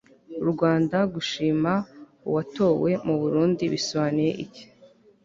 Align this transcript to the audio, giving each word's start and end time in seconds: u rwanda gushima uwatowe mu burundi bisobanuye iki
u 0.43 0.45
rwanda 0.51 0.97
gushima 1.13 1.73
uwatowe 2.27 2.91
mu 3.05 3.15
burundi 3.21 3.63
bisobanuye 3.73 4.31
iki 4.45 4.63